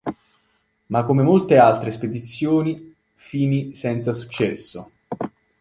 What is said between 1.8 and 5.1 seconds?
spedizioni, fini senza successo.